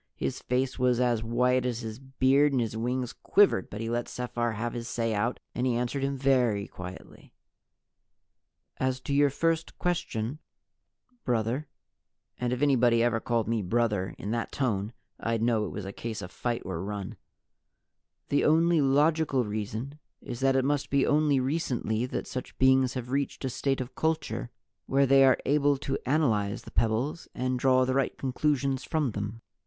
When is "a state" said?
23.45-23.79